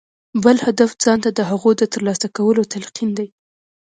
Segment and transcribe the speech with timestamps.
[0.43, 3.27] بل هدف ځان ته د هغو د ترلاسه کولو تلقين دی.